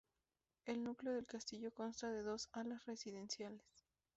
[0.65, 3.63] El núcleo del castillo consta de dos alas residenciales.